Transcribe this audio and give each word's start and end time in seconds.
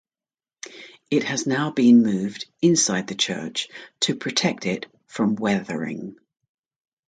It 1.11 1.25
has 1.25 1.45
now 1.45 1.69
been 1.69 2.01
moved 2.01 2.45
inside 2.59 3.05
the 3.05 3.13
church 3.13 3.69
to 3.99 4.15
protect 4.15 4.65
it 4.65 4.87
from 5.05 5.35
weathering. 5.35 6.17